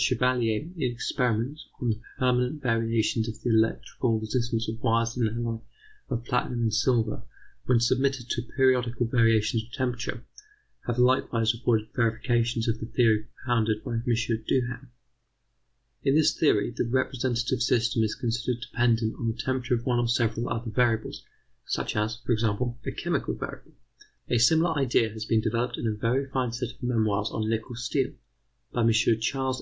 [0.00, 5.34] Chevalier in experiments on the permanent variations of the electrical resistance of wires of an
[5.36, 5.58] alloy
[6.08, 7.22] of platinum and silver
[7.66, 10.22] when submitted to periodical variations of temperature,
[10.86, 14.04] have likewise afforded verifications of the theory propounded by M.
[14.06, 14.88] Duhem.
[16.04, 20.06] In this theory, the representative system is considered dependent on the temperature of one or
[20.06, 21.24] several other variables,
[21.66, 23.72] such as, for example, a chemical variable.
[24.28, 27.74] A similar idea has been developed in a very fine set of memoirs on nickel
[27.74, 28.12] steel,
[28.72, 28.92] by M.
[28.92, 29.34] Ch.
[29.34, 29.52] Ed.